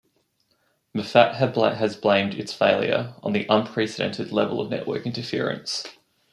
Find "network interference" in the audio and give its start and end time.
4.71-5.85